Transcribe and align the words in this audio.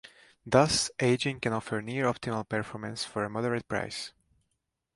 Thus, 0.47 0.89
aging 0.99 1.41
can 1.41 1.53
offer 1.53 1.79
near-optimal 1.79 2.49
performance 2.49 3.03
for 3.03 3.23
a 3.23 3.29
moderate 3.29 3.67
price. 3.67 4.13